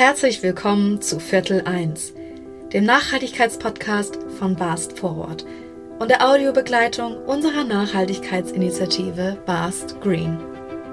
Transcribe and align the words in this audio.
Herzlich 0.00 0.42
willkommen 0.42 1.02
zu 1.02 1.20
Viertel 1.20 1.60
1, 1.66 2.14
dem 2.72 2.84
Nachhaltigkeitspodcast 2.84 4.18
von 4.38 4.56
Bast 4.56 4.98
Forward 4.98 5.44
und 5.98 6.10
der 6.10 6.26
Audiobegleitung 6.26 7.18
unserer 7.26 7.64
Nachhaltigkeitsinitiative 7.64 9.36
Bast 9.44 10.00
Green. 10.00 10.38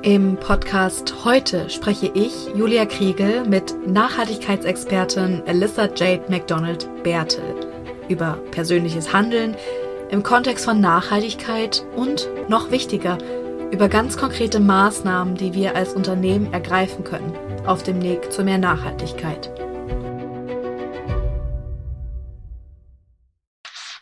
Im 0.01 0.35
Podcast 0.35 1.23
heute 1.23 1.69
spreche 1.69 2.11
ich, 2.15 2.49
Julia 2.53 2.85
Kriegel, 2.85 3.45
mit 3.45 3.73
Nachhaltigkeitsexpertin 3.87 5.41
Alyssa 5.47 5.87
Jade 5.95 6.25
McDonald 6.27 6.89
Bertel 7.03 7.55
über 8.09 8.33
persönliches 8.51 9.13
Handeln 9.13 9.55
im 10.11 10.21
Kontext 10.21 10.65
von 10.65 10.81
Nachhaltigkeit 10.81 11.81
und, 11.95 12.27
noch 12.49 12.71
wichtiger, 12.71 13.17
über 13.71 13.87
ganz 13.87 14.17
konkrete 14.17 14.59
Maßnahmen, 14.59 15.35
die 15.35 15.53
wir 15.53 15.77
als 15.77 15.93
Unternehmen 15.93 16.51
ergreifen 16.51 17.05
können 17.05 17.46
auf 17.67 17.83
dem 17.83 18.01
Weg 18.01 18.31
zu 18.31 18.43
mehr 18.43 18.57
Nachhaltigkeit. 18.57 19.51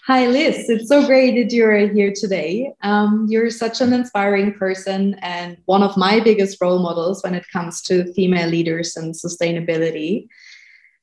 Hi, 0.08 0.28
Lyss. 0.28 0.70
It's 0.70 0.88
so 0.88 1.04
great 1.08 1.34
that 1.36 1.52
you're 1.52 1.88
here 1.92 2.14
today. 2.14 2.72
Um, 2.84 3.26
you're 3.28 3.50
such 3.50 3.82
an 3.82 3.92
inspiring 3.92 4.54
person 4.54 5.16
and 5.24 5.58
one 5.66 5.82
of 5.82 5.98
my 5.98 6.20
biggest 6.20 6.62
role 6.62 6.78
models 6.78 7.24
when 7.24 7.34
it 7.34 7.44
comes 7.52 7.82
to 7.84 8.14
female 8.14 8.48
leaders 8.48 8.96
and 8.98 9.16
sustainability. 9.16 10.28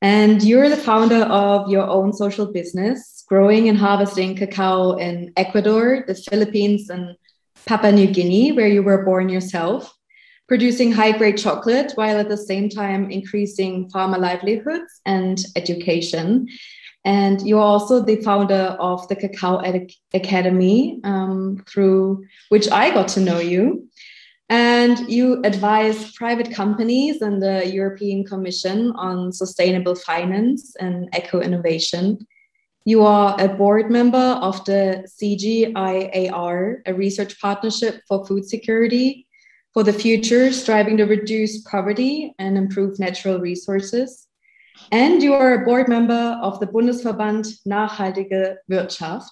And 0.00 0.40
you're 0.40 0.68
the 0.68 0.76
founder 0.76 1.24
of 1.24 1.68
your 1.68 1.88
own 1.88 2.12
social 2.12 2.46
business, 2.46 3.24
growing 3.28 3.68
and 3.68 3.76
harvesting 3.76 4.36
cacao 4.36 4.92
in 4.92 5.32
Ecuador, 5.36 6.04
the 6.06 6.14
Philippines, 6.14 6.88
and 6.88 7.16
Papua 7.66 7.90
New 7.90 8.06
Guinea, 8.06 8.52
where 8.52 8.68
you 8.68 8.84
were 8.84 9.04
born 9.04 9.28
yourself 9.28 9.92
producing 10.52 10.92
high 10.92 11.12
grade 11.12 11.38
chocolate 11.38 11.92
while 11.94 12.18
at 12.18 12.28
the 12.28 12.36
same 12.36 12.68
time 12.68 13.10
increasing 13.10 13.88
farmer 13.88 14.18
livelihoods 14.18 15.00
and 15.06 15.46
education. 15.56 16.46
And 17.06 17.40
you're 17.40 17.68
also 17.74 18.04
the 18.04 18.16
founder 18.16 18.76
of 18.78 19.08
the 19.08 19.16
Cacao 19.16 19.62
Academy, 20.12 21.00
um, 21.04 21.64
through 21.66 22.26
which 22.50 22.70
I 22.70 22.90
got 22.90 23.08
to 23.14 23.20
know 23.20 23.38
you. 23.38 23.88
And 24.50 24.98
you 25.10 25.40
advise 25.42 26.12
private 26.12 26.52
companies 26.52 27.22
and 27.22 27.42
the 27.42 27.66
European 27.66 28.22
Commission 28.22 28.92
on 28.96 29.32
sustainable 29.32 29.94
finance 29.94 30.76
and 30.78 31.08
eco 31.16 31.40
innovation. 31.40 32.26
You 32.84 33.04
are 33.04 33.40
a 33.40 33.48
board 33.48 33.90
member 33.90 34.36
of 34.42 34.62
the 34.66 35.08
CGIAR, 35.16 36.82
a 36.84 36.92
research 36.92 37.40
partnership 37.40 38.02
for 38.06 38.26
food 38.26 38.44
security, 38.44 39.26
for 39.72 39.82
the 39.82 39.92
future, 39.92 40.52
striving 40.52 40.96
to 40.98 41.04
reduce 41.04 41.62
poverty 41.62 42.34
and 42.38 42.58
improve 42.58 42.98
natural 42.98 43.38
resources. 43.38 44.28
And 44.90 45.22
you 45.22 45.34
are 45.34 45.54
a 45.54 45.64
board 45.64 45.88
member 45.88 46.38
of 46.42 46.60
the 46.60 46.66
Bundesverband 46.66 47.60
Nachhaltige 47.66 48.56
Wirtschaft. 48.68 49.30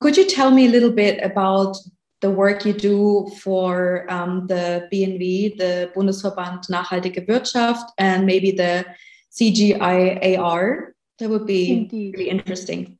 Could 0.00 0.16
you 0.16 0.26
tell 0.26 0.50
me 0.50 0.66
a 0.66 0.70
little 0.70 0.92
bit 0.92 1.22
about 1.22 1.76
the 2.20 2.30
work 2.30 2.64
you 2.64 2.72
do 2.72 3.30
for 3.40 4.06
um, 4.10 4.46
the 4.46 4.88
BNW, 4.92 5.58
the 5.58 5.92
Bundesverband 5.94 6.70
Nachhaltige 6.70 7.28
Wirtschaft, 7.28 7.92
and 7.98 8.24
maybe 8.24 8.52
the 8.52 8.86
CGIAR? 9.32 10.92
That 11.18 11.28
would 11.28 11.46
be 11.46 11.72
Indeed. 11.72 12.14
really 12.16 12.30
interesting. 12.30 12.98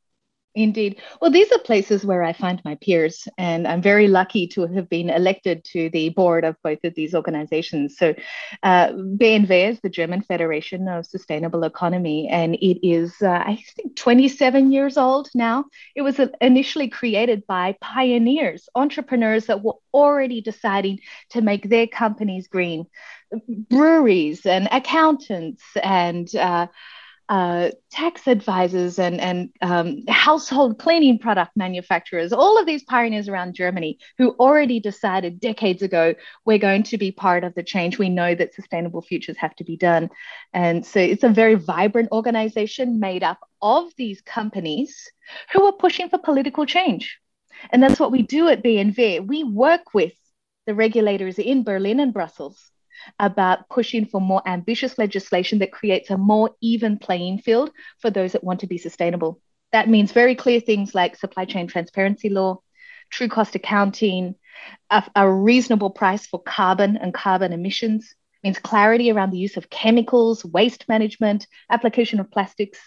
Indeed. 0.55 1.01
Well, 1.19 1.31
these 1.31 1.51
are 1.51 1.59
places 1.59 2.05
where 2.05 2.23
I 2.23 2.35
find 2.35 2.61
my 2.63 2.75
peers, 2.75 3.27
and 3.39 3.67
I'm 3.67 3.81
very 3.81 4.07
lucky 4.07 4.47
to 4.49 4.67
have 4.67 4.87
been 4.91 5.09
elected 5.09 5.65
to 5.73 5.89
the 5.89 6.11
board 6.11 6.45
of 6.45 6.57
both 6.63 6.85
of 6.85 6.95
these 6.95 7.15
organizations. 7.15 7.97
So, 7.97 8.15
uh, 8.63 8.93
BNW 8.93 9.71
is 9.71 9.81
the 9.81 9.89
German 9.89 10.21
Federation 10.21 10.89
of 10.89 11.07
Sustainable 11.07 11.65
Economy, 11.65 12.29
and 12.29 12.55
it 12.57 12.87
is, 12.87 13.15
uh, 13.23 13.31
I 13.31 13.65
think, 13.77 13.97
27 13.97 14.73
years 14.73 14.99
old 14.99 15.31
now. 15.35 15.65
It 15.97 16.03
was 16.03 16.21
initially 16.43 16.89
created 16.89 17.47
by 17.47 17.75
pioneers, 17.81 18.69
entrepreneurs 18.75 19.47
that 19.47 19.63
were 19.63 19.77
already 19.95 20.43
deciding 20.43 20.99
to 21.31 21.41
make 21.41 21.67
their 21.71 21.87
companies 21.87 22.49
green, 22.49 22.85
breweries 23.49 24.45
and 24.45 24.69
accountants 24.71 25.63
and 25.83 26.35
uh, 26.37 26.67
uh, 27.33 27.71
tax 27.91 28.27
advisors 28.29 28.99
and, 28.99 29.19
and 29.19 29.49
um, 29.63 30.03
household 30.07 30.79
cleaning 30.79 31.19
product 31.19 31.53
manufacturers, 31.57 32.31
all 32.31 32.61
of 32.61 32.67
these 32.67 32.83
pioneers 32.83 33.27
around 33.27 33.55
Germany 33.55 33.99
who 34.19 34.33
already 34.33 34.79
decided 34.81 35.41
decades 35.41 35.81
ago 35.81 36.15
we're 36.45 36.59
going 36.59 36.83
to 36.83 36.99
be 36.99 37.11
part 37.11 37.43
of 37.43 37.55
the 37.55 37.63
change. 37.63 37.97
We 37.97 38.11
know 38.11 38.35
that 38.35 38.53
sustainable 38.53 39.01
futures 39.01 39.39
have 39.39 39.57
to 39.57 39.65
be 39.65 39.79
done. 39.79 40.11
And 40.53 40.85
so 40.85 41.01
it's 41.01 41.25
a 41.25 41.31
very 41.31 41.55
vibrant 41.55 42.11
organization 42.13 43.01
made 43.01 43.23
up 43.23 43.39
of 43.63 43.89
these 43.97 44.21
companies 44.21 45.11
who 45.55 45.65
are 45.65 45.73
pushing 45.73 46.11
for 46.11 46.19
political 46.19 46.67
change. 46.67 47.19
And 47.71 47.83
that's 47.83 47.99
what 47.99 48.13
we 48.13 48.21
do 48.21 48.49
at 48.49 48.63
BNW. 48.63 49.27
We 49.27 49.43
work 49.43 49.95
with 49.95 50.13
the 50.67 50.75
regulators 50.75 51.39
in 51.39 51.65
Berlin 51.65 51.99
and 51.99 52.13
Brussels 52.13 52.72
about 53.19 53.69
pushing 53.69 54.07
for 54.07 54.21
more 54.21 54.43
ambitious 54.47 54.99
legislation 54.99 55.59
that 55.61 55.73
creates 55.73 56.11
a 56.11 56.19
more 56.19 56.51
even 56.61 56.99
playing 56.99 57.39
field 57.39 57.71
for 58.01 58.11
those 58.11 58.33
that 58.33 58.45
want 58.45 58.61
to 58.61 58.67
be 58.67 58.79
sustainable. 58.79 59.41
That 59.73 59.89
means 59.89 60.13
very 60.13 60.35
clear 60.35 60.61
things 60.61 60.95
like 60.95 61.17
supply 61.17 61.45
chain 61.45 61.67
transparency 61.67 62.29
law, 62.29 62.61
true 63.11 63.29
cost 63.29 63.55
accounting, 63.55 64.35
a, 64.91 65.03
a 65.17 65.31
reasonable 65.31 65.91
price 65.91 66.27
for 66.27 66.43
carbon 66.43 66.97
and 66.97 67.15
carbon 67.15 67.53
emissions, 67.53 68.15
means 68.43 68.59
clarity 68.59 69.11
around 69.11 69.31
the 69.31 69.39
use 69.39 69.57
of 69.57 69.71
chemicals, 69.71 70.45
waste 70.45 70.89
management, 70.89 71.47
application 71.71 72.21
of 72.21 72.31
plastics. 72.31 72.79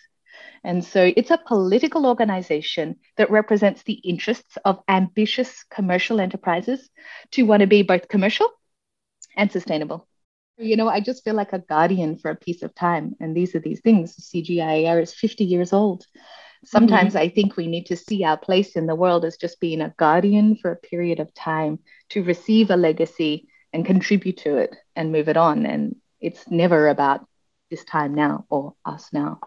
And 0.64 0.84
so 0.84 1.12
it's 1.16 1.32
a 1.32 1.38
political 1.38 2.06
organization 2.06 2.98
that 3.18 3.32
represents 3.32 3.84
the 3.84 3.94
interests 3.94 4.58
of 4.66 4.82
ambitious 4.88 5.64
commercial 5.70 6.20
enterprises 6.20 6.90
to 7.32 7.44
want 7.44 7.62
to 7.62 7.68
be 7.68 7.84
both 7.84 8.08
commercial 8.08 8.50
and 9.36 9.52
sustainable. 9.52 10.08
You 10.58 10.78
know, 10.78 10.88
I 10.88 11.02
just 11.02 11.24
feel 11.24 11.36
like 11.36 11.54
a 11.54 11.60
guardian 11.60 12.18
for 12.18 12.32
a 12.32 12.36
piece 12.36 12.64
of 12.64 12.74
time. 12.74 13.16
And 13.20 13.36
these 13.36 13.56
are 13.56 13.60
these 13.60 13.82
things. 13.82 14.16
CGIAR 14.16 15.02
is 15.02 15.14
50 15.14 15.44
years 15.44 15.74
old. 15.74 16.06
Sometimes 16.64 17.10
mm-hmm. 17.10 17.24
I 17.24 17.30
think 17.30 17.58
we 17.58 17.68
need 17.68 17.88
to 17.88 17.98
see 17.98 18.24
our 18.24 18.38
place 18.38 18.76
in 18.76 18.88
the 18.88 18.96
world 18.96 19.26
as 19.26 19.38
just 19.38 19.60
being 19.60 19.82
a 19.82 19.94
guardian 19.98 20.56
for 20.56 20.72
a 20.72 20.78
period 20.78 21.20
of 21.20 21.34
time 21.34 21.80
to 22.10 22.24
receive 22.24 22.72
a 22.72 22.78
legacy 22.78 23.48
and 23.74 23.86
contribute 23.86 24.38
to 24.38 24.58
it 24.58 24.76
and 24.96 25.12
move 25.12 25.30
it 25.30 25.38
on. 25.38 25.66
And 25.66 25.98
it's 26.22 26.50
never 26.50 26.88
about 26.88 27.28
this 27.70 27.84
time 27.84 28.16
now 28.16 28.46
or 28.50 28.74
us 28.86 29.10
now. 29.12 29.40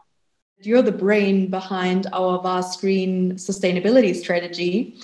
You're 0.60 0.82
the 0.82 0.92
brain 0.92 1.50
behind 1.50 2.06
our 2.12 2.42
vast 2.42 2.80
green 2.80 3.34
sustainability 3.34 4.14
strategy. 4.14 5.00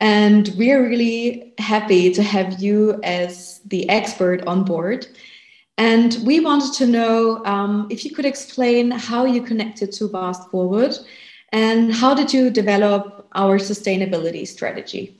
And 0.00 0.52
we're 0.56 0.86
really 0.86 1.54
happy 1.58 2.12
to 2.12 2.22
have 2.22 2.60
you 2.60 3.00
as 3.02 3.60
the 3.64 3.88
expert 3.88 4.46
on 4.46 4.64
board. 4.64 5.06
And 5.78 6.18
we 6.24 6.40
wanted 6.40 6.72
to 6.74 6.86
know 6.86 7.44
um, 7.44 7.86
if 7.90 8.04
you 8.04 8.14
could 8.14 8.24
explain 8.24 8.90
how 8.90 9.24
you 9.24 9.42
connected 9.42 9.92
to 9.92 10.08
Vast 10.08 10.50
Forward 10.50 10.96
and 11.52 11.92
how 11.92 12.14
did 12.14 12.32
you 12.32 12.50
develop 12.50 13.28
our 13.34 13.58
sustainability 13.58 14.46
strategy? 14.46 15.15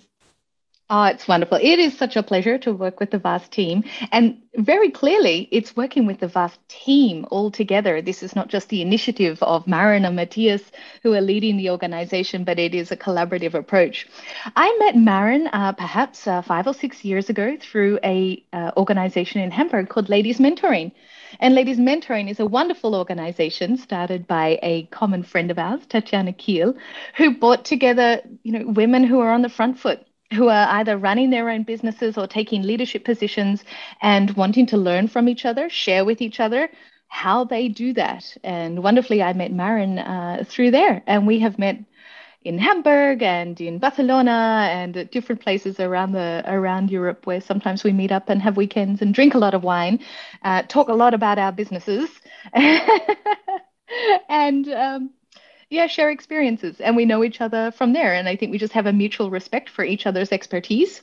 Oh, 0.88 1.02
it's 1.06 1.26
wonderful. 1.26 1.58
It 1.60 1.80
is 1.80 1.98
such 1.98 2.14
a 2.14 2.22
pleasure 2.22 2.58
to 2.58 2.72
work 2.72 3.00
with 3.00 3.10
the 3.10 3.19
VAST 3.19 3.50
team. 3.50 3.82
And 4.12 4.42
very 4.54 4.88
clearly, 4.88 5.48
it's 5.50 5.76
working 5.76 6.06
with 6.06 6.20
the 6.20 6.28
VAST 6.28 6.60
team 6.69 7.26
all 7.32 7.50
together. 7.50 8.00
This 8.00 8.22
is 8.22 8.36
not 8.36 8.47
just 8.47 8.69
the 8.69 8.82
initiative 8.82 9.42
of 9.42 9.66
Maren 9.66 10.04
and 10.04 10.14
Matthias 10.14 10.62
who 11.02 11.12
are 11.14 11.20
leading 11.20 11.56
the 11.56 11.70
organization, 11.70 12.44
but 12.44 12.60
it 12.60 12.72
is 12.72 12.92
a 12.92 12.97
collaborative 12.97 13.54
approach. 13.54 14.06
I 14.54 14.76
met 14.78 14.94
Maren 14.94 15.48
uh, 15.48 15.72
perhaps 15.72 16.24
uh, 16.28 16.41
five 16.42 16.69
or 16.69 16.74
six 16.74 17.04
years 17.04 17.28
ago 17.28 17.56
through 17.60 17.98
a 18.04 18.44
uh, 18.53 18.70
organization 18.76 19.41
in 19.41 19.50
Hamburg 19.50 19.88
called 19.88 20.08
Ladies 20.08 20.38
Mentoring. 20.38 20.92
And 21.41 21.56
Ladies 21.56 21.80
Mentoring 21.80 22.30
is 22.30 22.38
a 22.38 22.47
wonderful 22.47 22.94
organization 22.94 23.77
started 23.77 24.28
by 24.28 24.60
a 24.62 24.84
common 24.92 25.24
friend 25.24 25.50
of 25.50 25.59
ours, 25.59 25.84
Tatiana 25.88 26.33
Kiel, 26.33 26.77
who 27.16 27.36
brought 27.36 27.65
together, 27.65 28.21
you 28.44 28.53
know, 28.53 28.68
women 28.68 29.03
who 29.03 29.18
are 29.18 29.33
on 29.33 29.42
the 29.42 29.48
front 29.48 29.80
foot 29.80 30.06
who 30.34 30.48
are 30.48 30.68
either 30.78 30.96
running 30.96 31.30
their 31.30 31.48
own 31.50 31.62
businesses 31.62 32.18
or 32.18 32.26
taking 32.26 32.62
leadership 32.62 33.04
positions 33.04 33.64
and 34.02 34.36
wanting 34.36 34.66
to 34.66 34.76
learn 34.76 35.08
from 35.08 35.28
each 35.28 35.44
other, 35.44 35.68
share 35.70 36.04
with 36.04 36.20
each 36.20 36.40
other 36.40 36.68
how 37.08 37.44
they 37.44 37.68
do 37.68 37.92
that. 37.94 38.36
And 38.42 38.82
wonderfully, 38.82 39.22
I 39.22 39.32
met 39.32 39.52
Maren 39.52 39.98
uh, 39.98 40.44
through 40.46 40.72
there, 40.72 41.02
and 41.06 41.26
we 41.26 41.38
have 41.40 41.58
met 41.58 41.78
in 42.44 42.58
Hamburg 42.58 43.22
and 43.22 43.60
in 43.60 43.78
Barcelona 43.78 44.68
and 44.70 44.96
at 44.96 45.10
different 45.10 45.40
places 45.40 45.80
around 45.80 46.12
the 46.12 46.44
around 46.46 46.90
Europe 46.90 47.26
where 47.26 47.40
sometimes 47.40 47.82
we 47.82 47.92
meet 47.92 48.12
up 48.12 48.28
and 48.28 48.40
have 48.40 48.56
weekends 48.56 49.02
and 49.02 49.12
drink 49.12 49.34
a 49.34 49.38
lot 49.38 49.54
of 49.54 49.64
wine, 49.64 49.98
uh, 50.42 50.62
talk 50.62 50.88
a 50.88 50.94
lot 50.94 51.12
about 51.12 51.38
our 51.38 51.50
businesses, 51.52 52.08
and 54.28 54.68
um, 54.68 55.10
yeah, 55.71 55.86
share 55.86 56.10
experiences. 56.10 56.80
And 56.80 56.97
we 56.97 57.04
know 57.04 57.24
each 57.24 57.41
other 57.41 57.72
from 57.72 57.92
there. 57.92 58.15
And 58.15 58.28
I 58.28 58.36
think 58.36 58.53
we 58.53 58.59
just 58.59 58.72
have 58.74 58.86
a 58.86 58.92
mutual 58.92 59.30
respect 59.30 59.68
for 59.68 59.84
each 59.84 60.07
other's 60.07 60.33
expertise. 60.33 61.03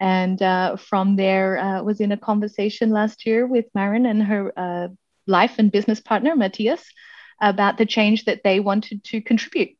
And 0.00 0.40
uh, 0.42 0.76
from 0.76 1.16
there, 1.16 1.58
uh, 1.58 1.82
was 1.82 2.00
in 2.00 2.12
a 2.12 2.16
conversation 2.16 2.90
last 2.90 3.24
year 3.26 3.46
with 3.46 3.66
Maren 3.74 4.04
and 4.06 4.22
her 4.22 4.52
uh, 4.56 4.88
life 5.26 5.54
and 5.58 5.72
business 5.72 6.00
partner, 6.00 6.36
Matthias, 6.36 6.84
about 7.40 7.78
the 7.78 7.86
change 7.86 8.24
that 8.24 8.42
they 8.42 8.60
wanted 8.60 9.04
to 9.04 9.20
contribute. 9.20 9.76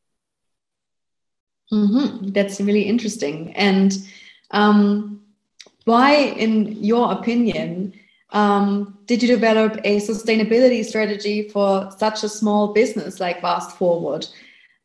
Mm-hmm. 1.73 2.29
That's 2.29 2.61
really 2.61 2.82
interesting. 2.82 3.55
And 3.56 3.97
um, 4.52 5.23
why, 5.85 6.14
in 6.14 6.82
your 6.82 7.12
opinion, 7.12 7.93
um, 8.31 8.99
did 9.06 9.23
you 9.23 9.28
develop 9.28 9.78
a 9.84 10.00
sustainability 10.00 10.84
strategy 10.84 11.49
for 11.49 11.90
such 11.96 12.25
a 12.25 12.28
small 12.28 12.73
business 12.73 13.20
like 13.20 13.40
Vast 13.40 13.76
Forward? 13.76 14.26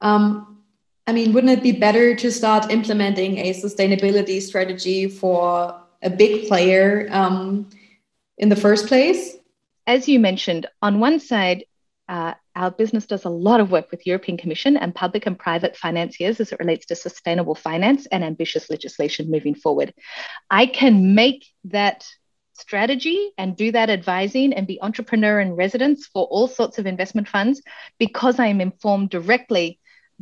Um, 0.01 0.59
I 1.07 1.13
mean, 1.13 1.33
wouldn't 1.33 1.51
it 1.51 1.63
be 1.63 1.71
better 1.71 2.15
to 2.15 2.31
start 2.31 2.71
implementing 2.71 3.39
a 3.39 3.53
sustainability 3.53 4.41
strategy 4.41 5.07
for 5.07 5.81
a 6.03 6.09
big 6.09 6.47
player 6.47 7.07
um, 7.11 7.69
in 8.37 8.49
the 8.49 8.55
first 8.55 8.87
place? 8.87 9.35
As 9.87 10.07
you 10.07 10.19
mentioned, 10.19 10.67
on 10.81 10.99
one 10.99 11.19
side, 11.19 11.65
uh, 12.07 12.33
our 12.55 12.69
business 12.69 13.05
does 13.05 13.25
a 13.25 13.29
lot 13.29 13.59
of 13.59 13.71
work 13.71 13.89
with 13.89 14.05
European 14.05 14.37
Commission 14.37 14.77
and 14.77 14.93
public 14.93 15.25
and 15.25 15.39
private 15.39 15.75
financiers 15.75 16.39
as 16.39 16.51
it 16.51 16.59
relates 16.59 16.85
to 16.87 16.95
sustainable 16.95 17.55
finance 17.55 18.05
and 18.07 18.23
ambitious 18.23 18.69
legislation 18.69 19.31
moving 19.31 19.55
forward. 19.55 19.93
I 20.49 20.65
can 20.65 21.15
make 21.15 21.45
that 21.65 22.05
strategy 22.61 23.31
and 23.37 23.57
do 23.57 23.71
that 23.71 23.89
advising 23.89 24.53
and 24.53 24.67
be 24.67 24.81
entrepreneur 24.81 25.39
in 25.39 25.53
residence 25.55 26.05
for 26.05 26.25
all 26.25 26.47
sorts 26.47 26.79
of 26.79 26.85
investment 26.85 27.27
funds 27.27 27.61
because 27.97 28.39
I 28.39 28.47
am 28.47 28.61
informed 28.61 29.09
directly 29.09 29.79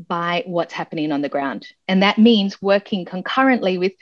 by 0.07 0.43
what's 0.47 0.73
happening 0.73 1.11
on 1.11 1.21
the 1.21 1.29
ground. 1.29 1.67
And 1.87 2.03
that 2.03 2.17
means 2.17 2.61
working 2.61 3.05
concurrently 3.05 3.77
with 3.77 3.93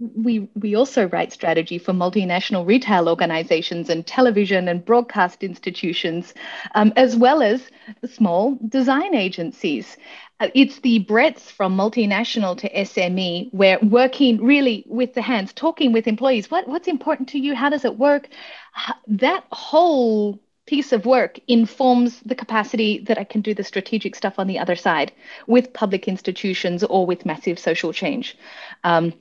we 0.00 0.48
we 0.54 0.76
also 0.76 1.08
write 1.08 1.32
strategy 1.32 1.78
for 1.78 1.92
multinational 1.92 2.66
retail 2.66 3.08
organizations 3.08 3.90
and 3.90 4.06
television 4.06 4.68
and 4.68 4.84
broadcast 4.84 5.42
institutions, 5.42 6.34
um, 6.74 6.92
as 6.96 7.16
well 7.16 7.42
as 7.42 7.70
small 8.06 8.58
design 8.68 9.14
agencies. 9.14 9.96
Uh, 10.40 10.48
it's 10.54 10.78
the 10.80 11.00
breadth 11.00 11.50
from 11.50 11.76
multinational 11.76 12.56
to 12.56 12.72
SME 12.72 13.52
where 13.52 13.78
working 13.80 14.42
really 14.42 14.84
with 14.86 15.14
the 15.14 15.22
hands, 15.22 15.52
talking 15.52 15.92
with 15.92 16.06
employees. 16.06 16.48
What, 16.48 16.68
what's 16.68 16.86
important 16.86 17.28
to 17.30 17.38
you? 17.38 17.56
How 17.56 17.68
does 17.68 17.84
it 17.84 17.98
work? 17.98 18.28
That 19.08 19.44
whole 19.50 20.38
piece 20.66 20.92
of 20.92 21.06
work 21.06 21.40
informs 21.48 22.20
the 22.20 22.36
capacity 22.36 22.98
that 22.98 23.18
I 23.18 23.24
can 23.24 23.40
do 23.40 23.54
the 23.54 23.64
strategic 23.64 24.14
stuff 24.14 24.38
on 24.38 24.46
the 24.46 24.58
other 24.60 24.76
side 24.76 25.10
with 25.48 25.72
public 25.72 26.06
institutions 26.06 26.84
or 26.84 27.04
with 27.04 27.26
massive 27.26 27.58
social 27.58 27.92
change. 27.92 28.36
Um, 28.84 29.14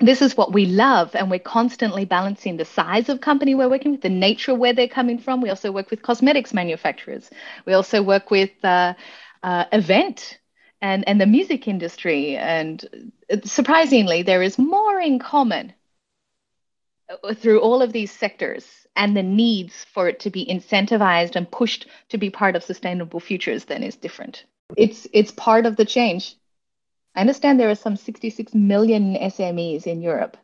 this 0.00 0.22
is 0.22 0.36
what 0.36 0.52
we 0.52 0.66
love 0.66 1.14
and 1.14 1.30
we're 1.30 1.38
constantly 1.40 2.04
balancing 2.04 2.56
the 2.56 2.64
size 2.64 3.08
of 3.08 3.20
company 3.20 3.54
we're 3.54 3.68
working 3.68 3.92
with 3.92 4.00
the 4.00 4.08
nature 4.08 4.54
where 4.54 4.72
they're 4.72 4.88
coming 4.88 5.18
from. 5.18 5.40
We 5.40 5.50
also 5.50 5.72
work 5.72 5.90
with 5.90 6.02
cosmetics 6.02 6.54
manufacturers. 6.54 7.30
We 7.66 7.72
also 7.72 8.02
work 8.02 8.30
with 8.30 8.50
uh, 8.64 8.94
uh, 9.42 9.64
event 9.72 10.38
and, 10.80 11.06
and 11.08 11.20
the 11.20 11.26
music 11.26 11.66
industry. 11.66 12.36
And 12.36 13.12
surprisingly 13.44 14.22
there 14.22 14.42
is 14.42 14.56
more 14.56 15.00
in 15.00 15.18
common 15.18 15.72
uh, 17.10 17.34
through 17.34 17.60
all 17.60 17.82
of 17.82 17.92
these 17.92 18.12
sectors 18.12 18.86
and 18.94 19.16
the 19.16 19.22
needs 19.22 19.84
for 19.92 20.08
it 20.08 20.20
to 20.20 20.30
be 20.30 20.46
incentivized 20.46 21.34
and 21.34 21.50
pushed 21.50 21.88
to 22.10 22.18
be 22.18 22.30
part 22.30 22.54
of 22.54 22.62
sustainable 22.62 23.20
futures 23.20 23.64
than 23.64 23.82
is 23.82 23.96
different. 23.96 24.44
It's 24.76 25.08
it's 25.12 25.32
part 25.32 25.66
of 25.66 25.76
the 25.76 25.84
change 25.84 26.36
I 27.14 27.20
understand 27.20 27.58
there 27.58 27.70
are 27.70 27.74
some 27.74 27.96
66 27.96 28.54
million 28.54 29.14
SMEs 29.14 29.86
in 29.86 30.02
Europe. 30.02 30.36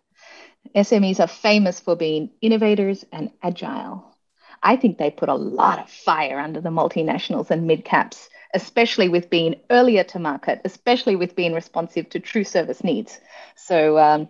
SMEs 0.74 1.20
are 1.20 1.28
famous 1.28 1.80
for 1.80 1.94
being 1.94 2.30
innovators 2.40 3.04
and 3.12 3.30
agile. 3.42 4.14
I 4.62 4.76
think 4.76 4.96
they 4.96 5.10
put 5.10 5.28
a 5.28 5.34
lot 5.34 5.78
of 5.78 5.90
fire 5.90 6.40
under 6.40 6.60
the 6.60 6.70
multinationals 6.70 7.50
and 7.50 7.66
mid 7.66 7.84
caps, 7.84 8.28
especially 8.54 9.08
with 9.08 9.28
being 9.28 9.56
earlier 9.70 10.04
to 10.04 10.18
market, 10.18 10.62
especially 10.64 11.16
with 11.16 11.36
being 11.36 11.52
responsive 11.52 12.08
to 12.10 12.18
true 12.18 12.44
service 12.44 12.82
needs. 12.82 13.20
So 13.56 13.98
um, 13.98 14.28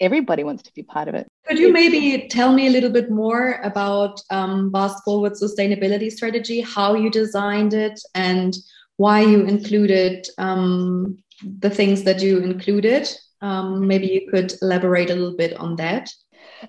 everybody 0.00 0.44
wants 0.44 0.62
to 0.64 0.74
be 0.74 0.84
part 0.84 1.08
of 1.08 1.14
it. 1.14 1.26
Could 1.46 1.58
you 1.58 1.72
maybe 1.72 2.28
tell 2.28 2.52
me 2.52 2.66
a 2.66 2.70
little 2.70 2.90
bit 2.90 3.10
more 3.10 3.60
about 3.64 4.20
um, 4.30 4.70
Vast 4.70 5.02
Forward 5.04 5.32
sustainability 5.32 6.10
strategy, 6.10 6.60
how 6.60 6.94
you 6.94 7.10
designed 7.10 7.74
it, 7.74 8.00
and 8.14 8.54
why 8.96 9.22
you 9.22 9.44
included 9.44 10.26
um, 10.38 11.18
the 11.42 11.70
things 11.70 12.04
that 12.04 12.20
you 12.20 12.38
included. 12.38 13.08
Um, 13.40 13.86
maybe 13.86 14.06
you 14.06 14.30
could 14.30 14.52
elaborate 14.62 15.10
a 15.10 15.14
little 15.14 15.36
bit 15.36 15.54
on 15.54 15.76
that. 15.76 16.10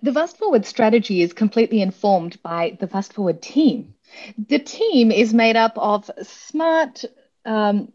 The 0.03 0.11
Vast 0.11 0.37
Forward 0.37 0.65
strategy 0.65 1.21
is 1.21 1.33
completely 1.33 1.81
informed 1.81 2.41
by 2.43 2.77
the 2.79 2.87
Vast 2.87 3.13
Forward 3.13 3.41
team. 3.41 3.95
The 4.47 4.59
team 4.59 5.11
is 5.11 5.33
made 5.33 5.55
up 5.55 5.77
of 5.77 6.09
smart 6.21 7.05
um, 7.45 7.91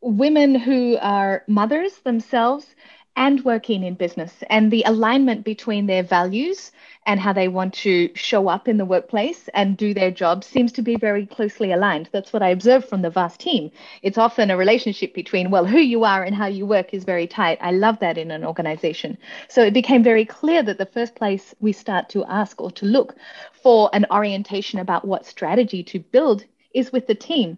women 0.00 0.54
who 0.54 0.96
are 1.00 1.44
mothers 1.46 1.98
themselves 1.98 2.66
and 3.16 3.44
working 3.44 3.82
in 3.82 3.94
business, 3.94 4.32
and 4.50 4.70
the 4.70 4.84
alignment 4.86 5.44
between 5.44 5.86
their 5.86 6.02
values 6.02 6.70
and 7.06 7.18
how 7.18 7.32
they 7.32 7.48
want 7.48 7.72
to 7.72 8.10
show 8.14 8.48
up 8.48 8.68
in 8.68 8.76
the 8.76 8.84
workplace 8.84 9.48
and 9.54 9.76
do 9.76 9.94
their 9.94 10.10
job 10.10 10.44
seems 10.44 10.72
to 10.72 10.82
be 10.82 10.96
very 10.96 11.24
closely 11.24 11.72
aligned. 11.72 12.08
That's 12.12 12.32
what 12.32 12.42
I 12.42 12.48
observe 12.50 12.84
from 12.88 13.02
the 13.02 13.10
vast 13.10 13.40
team. 13.40 13.70
It's 14.02 14.18
often 14.18 14.50
a 14.50 14.56
relationship 14.56 15.14
between, 15.14 15.50
well, 15.50 15.64
who 15.64 15.78
you 15.78 16.04
are 16.04 16.24
and 16.24 16.34
how 16.34 16.46
you 16.46 16.66
work 16.66 16.92
is 16.92 17.04
very 17.04 17.26
tight. 17.26 17.58
I 17.60 17.70
love 17.70 17.98
that 18.00 18.18
in 18.18 18.30
an 18.30 18.44
organization. 18.44 19.16
So 19.48 19.62
it 19.62 19.72
became 19.72 20.02
very 20.02 20.24
clear 20.24 20.62
that 20.64 20.78
the 20.78 20.86
first 20.86 21.14
place 21.14 21.54
we 21.60 21.72
start 21.72 22.08
to 22.10 22.24
ask 22.26 22.60
or 22.60 22.70
to 22.72 22.86
look 22.86 23.14
for 23.52 23.88
an 23.92 24.04
orientation 24.10 24.80
about 24.80 25.06
what 25.06 25.24
strategy 25.24 25.82
to 25.84 26.00
build 26.00 26.44
is 26.74 26.92
with 26.92 27.06
the 27.06 27.14
team. 27.14 27.56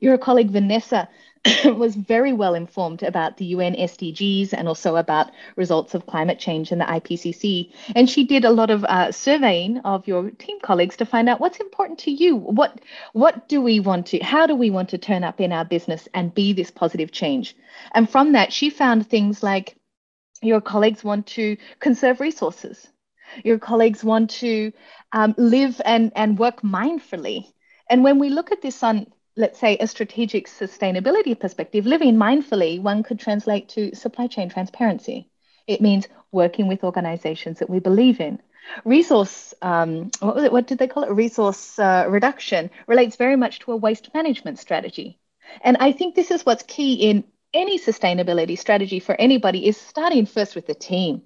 Your 0.00 0.16
colleague 0.16 0.50
Vanessa 0.50 1.08
was 1.76 1.94
very 1.94 2.32
well 2.32 2.54
informed 2.54 3.02
about 3.02 3.36
the 3.36 3.44
UN 3.46 3.74
SDGs 3.74 4.52
and 4.52 4.68
also 4.68 4.96
about 4.96 5.30
results 5.56 5.94
of 5.94 6.06
climate 6.06 6.38
change 6.38 6.72
in 6.72 6.78
the 6.78 6.84
IPCC. 6.84 7.72
And 7.94 8.08
she 8.08 8.24
did 8.24 8.44
a 8.44 8.50
lot 8.50 8.70
of 8.70 8.84
uh, 8.84 9.12
surveying 9.12 9.78
of 9.78 10.06
your 10.06 10.30
team 10.30 10.58
colleagues 10.62 10.96
to 10.96 11.06
find 11.06 11.28
out 11.28 11.40
what's 11.40 11.58
important 11.58 11.98
to 12.00 12.10
you. 12.10 12.36
What 12.36 12.80
what 13.12 13.48
do 13.48 13.60
we 13.60 13.80
want 13.80 14.06
to? 14.08 14.18
How 14.18 14.46
do 14.46 14.54
we 14.54 14.70
want 14.70 14.88
to 14.90 14.98
turn 14.98 15.24
up 15.24 15.40
in 15.40 15.52
our 15.52 15.64
business 15.64 16.08
and 16.14 16.34
be 16.34 16.52
this 16.52 16.70
positive 16.70 17.12
change? 17.12 17.56
And 17.94 18.08
from 18.08 18.32
that, 18.32 18.52
she 18.52 18.70
found 18.70 19.06
things 19.06 19.42
like 19.42 19.76
your 20.42 20.60
colleagues 20.60 21.04
want 21.04 21.26
to 21.28 21.56
conserve 21.80 22.20
resources. 22.20 22.86
Your 23.44 23.58
colleagues 23.58 24.04
want 24.04 24.30
to 24.30 24.72
um, 25.12 25.34
live 25.36 25.80
and, 25.84 26.12
and 26.14 26.38
work 26.38 26.62
mindfully. 26.62 27.52
And 27.90 28.04
when 28.04 28.18
we 28.18 28.30
look 28.30 28.52
at 28.52 28.62
this 28.62 28.82
on 28.82 29.06
let's 29.36 29.58
say, 29.58 29.76
a 29.78 29.86
strategic 29.86 30.48
sustainability 30.48 31.38
perspective, 31.38 31.86
living 31.86 32.16
mindfully, 32.16 32.80
one 32.80 33.02
could 33.02 33.20
translate 33.20 33.68
to 33.70 33.94
supply 33.94 34.26
chain 34.26 34.48
transparency. 34.48 35.30
It 35.66 35.80
means 35.80 36.08
working 36.32 36.68
with 36.68 36.84
organizations 36.84 37.58
that 37.58 37.70
we 37.70 37.78
believe 37.78 38.20
in. 38.20 38.40
Resource, 38.84 39.54
um, 39.62 40.10
what 40.20 40.34
was 40.34 40.44
it? 40.44 40.52
What 40.52 40.66
did 40.66 40.78
they 40.78 40.88
call 40.88 41.04
it? 41.04 41.10
Resource 41.10 41.78
uh, 41.78 42.06
reduction 42.08 42.70
relates 42.86 43.16
very 43.16 43.36
much 43.36 43.60
to 43.60 43.72
a 43.72 43.76
waste 43.76 44.12
management 44.14 44.58
strategy. 44.58 45.18
And 45.60 45.76
I 45.78 45.92
think 45.92 46.14
this 46.14 46.30
is 46.30 46.44
what's 46.44 46.64
key 46.64 46.94
in 46.94 47.24
any 47.54 47.78
sustainability 47.78 48.58
strategy 48.58 49.00
for 49.00 49.14
anybody 49.14 49.66
is 49.66 49.76
starting 49.76 50.26
first 50.26 50.54
with 50.54 50.66
the 50.66 50.74
team 50.74 51.22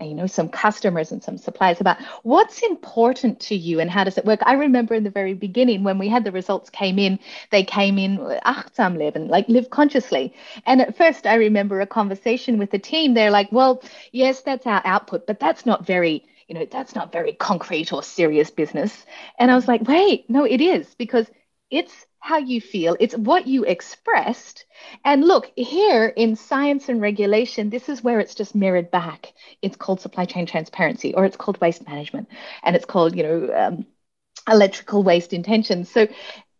Uh, 0.00 0.04
you 0.04 0.14
know 0.14 0.26
some 0.26 0.48
customers 0.48 1.12
and 1.12 1.22
some 1.22 1.36
suppliers 1.36 1.80
about 1.80 1.98
what's 2.22 2.62
important 2.62 3.38
to 3.40 3.54
you 3.54 3.80
and 3.80 3.90
how 3.90 4.02
does 4.04 4.16
it 4.16 4.24
work. 4.24 4.40
I 4.44 4.54
remember 4.54 4.94
in 4.94 5.04
the 5.04 5.10
very 5.10 5.34
beginning 5.34 5.84
when 5.84 5.98
we 5.98 6.08
had 6.08 6.24
the 6.24 6.32
results 6.32 6.70
came 6.70 6.98
in 6.98 7.18
they 7.50 7.64
came 7.64 7.98
in 7.98 8.18
achtsam 8.46 8.96
leben 8.96 9.28
like 9.28 9.48
live 9.48 9.68
consciously. 9.70 10.34
And 10.66 10.80
at 10.80 10.96
first 10.96 11.26
i 11.26 11.34
remember 11.34 11.80
a 11.80 11.86
conversation 11.86 12.58
with 12.58 12.70
the 12.70 12.78
team. 12.78 13.14
They're 13.14 13.30
like 13.30 13.52
well 13.52 13.82
yes 14.12 14.40
that's 14.42 14.66
our 14.66 14.80
output 14.84 15.26
but 15.26 15.38
that's 15.38 15.66
not 15.66 15.84
very 15.86 16.24
you 16.48 16.54
know 16.54 16.64
that's 16.70 16.94
not 16.94 17.12
very 17.12 17.32
concrete 17.34 17.92
or 17.92 18.02
serious 18.02 18.50
business. 18.50 19.04
And 19.38 19.50
i 19.50 19.54
was 19.54 19.68
like 19.68 19.82
wait 19.82 20.28
no 20.30 20.44
it 20.44 20.60
is 20.60 20.94
because 20.94 21.30
it's 21.70 22.06
how 22.20 22.38
you 22.38 22.60
feel, 22.60 22.96
it's 23.00 23.16
what 23.16 23.46
you 23.46 23.64
expressed. 23.64 24.66
And 25.04 25.24
look, 25.24 25.50
here 25.56 26.06
in 26.06 26.36
science 26.36 26.88
and 26.88 27.00
regulation, 27.00 27.70
this 27.70 27.88
is 27.88 28.04
where 28.04 28.20
it's 28.20 28.34
just 28.34 28.54
mirrored 28.54 28.90
back. 28.90 29.32
It's 29.62 29.76
called 29.76 30.00
supply 30.00 30.26
chain 30.26 30.46
transparency, 30.46 31.14
or 31.14 31.24
it's 31.24 31.36
called 31.36 31.60
waste 31.60 31.86
management, 31.88 32.28
and 32.62 32.76
it's 32.76 32.84
called, 32.84 33.16
you 33.16 33.22
know, 33.22 33.54
um, 33.54 33.86
electrical 34.48 35.02
waste 35.02 35.32
intentions. 35.32 35.90
So 35.90 36.06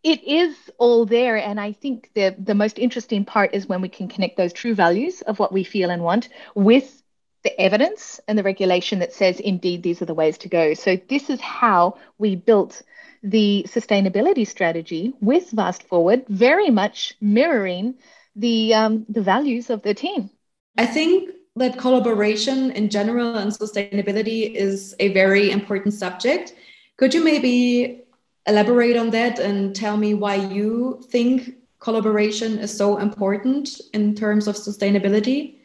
it 0.02 0.24
is 0.24 0.56
all 0.78 1.04
there. 1.04 1.36
And 1.36 1.60
I 1.60 1.72
think 1.72 2.10
the, 2.14 2.34
the 2.38 2.54
most 2.54 2.78
interesting 2.78 3.24
part 3.24 3.54
is 3.54 3.68
when 3.68 3.82
we 3.82 3.88
can 3.88 4.08
connect 4.08 4.36
those 4.36 4.52
true 4.52 4.74
values 4.74 5.20
of 5.22 5.38
what 5.38 5.52
we 5.52 5.64
feel 5.64 5.90
and 5.90 6.02
want 6.02 6.30
with 6.54 6.99
the 7.42 7.58
evidence 7.60 8.20
and 8.28 8.38
the 8.38 8.42
regulation 8.42 8.98
that 8.98 9.12
says, 9.12 9.40
indeed, 9.40 9.82
these 9.82 10.02
are 10.02 10.06
the 10.06 10.14
ways 10.14 10.38
to 10.38 10.48
go. 10.48 10.74
So 10.74 10.96
this 11.08 11.30
is 11.30 11.40
how 11.40 11.96
we 12.18 12.36
built 12.36 12.82
the 13.22 13.66
sustainability 13.68 14.46
strategy 14.46 15.12
with 15.20 15.50
Vast 15.50 15.82
Forward, 15.84 16.24
very 16.28 16.70
much 16.70 17.14
mirroring 17.20 17.94
the 18.36 18.74
um, 18.74 19.04
the 19.08 19.22
values 19.22 19.70
of 19.70 19.82
the 19.82 19.94
team. 19.94 20.30
I 20.78 20.86
think 20.86 21.30
that 21.56 21.76
collaboration 21.78 22.70
in 22.72 22.88
general 22.88 23.36
and 23.36 23.52
sustainability 23.52 24.54
is 24.54 24.94
a 25.00 25.12
very 25.12 25.50
important 25.50 25.94
subject. 25.94 26.54
Could 26.96 27.12
you 27.12 27.24
maybe 27.24 28.02
elaborate 28.46 28.96
on 28.96 29.10
that 29.10 29.38
and 29.38 29.74
tell 29.74 29.96
me 29.96 30.14
why 30.14 30.36
you 30.36 31.02
think 31.10 31.56
collaboration 31.80 32.58
is 32.58 32.74
so 32.74 32.98
important 32.98 33.80
in 33.92 34.14
terms 34.14 34.46
of 34.46 34.54
sustainability? 34.54 35.59